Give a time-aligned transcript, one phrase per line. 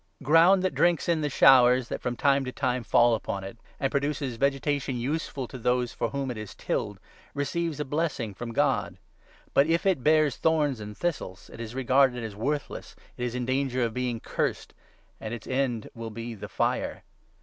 [0.23, 3.59] Ground that drinks in 7 the showers that from time to time fall upon it,
[3.79, 6.99] and produces vegetation useful to those for whom it is tilled,
[7.35, 8.97] receives a blessing from God;
[9.53, 13.35] but, if it' bears thorns and thistles,' it is 8 regarded as worthless, it is
[13.35, 14.73] in danger of being' cursed,'
[15.19, 17.03] and its end will be the fire.